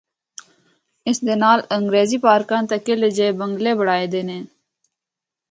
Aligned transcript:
اس 1.07 1.17
دے 1.25 1.35
نال 1.43 1.59
انگریزی 1.77 2.17
بارکاں 2.25 2.61
تے 2.69 2.75
قعلے 2.85 3.09
جیئے 3.17 3.31
بنگلے 3.39 3.71
بنڑائے 3.77 4.07
دے 4.13 4.19
ہن۔ 4.27 4.41